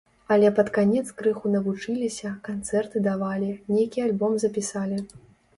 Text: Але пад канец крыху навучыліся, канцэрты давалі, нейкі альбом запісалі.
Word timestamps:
Але 0.35 0.47
пад 0.59 0.71
канец 0.77 1.03
крыху 1.19 1.51
навучыліся, 1.57 2.31
канцэрты 2.47 3.05
давалі, 3.09 3.51
нейкі 3.77 4.05
альбом 4.07 4.33
запісалі. 4.47 5.03